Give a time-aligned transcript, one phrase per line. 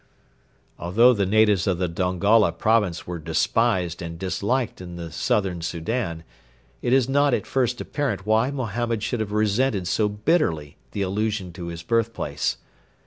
[0.79, 6.23] Although the natives of the Dongola province were despised and disliked in the Southern Soudan,
[6.81, 11.53] it is not at first apparent why Mohammed should have resented so bitterly the allusion
[11.53, 12.57] to his birthplace.